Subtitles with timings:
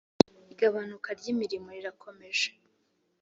[0.53, 2.49] igabanuka ryimirimo rirakomeje.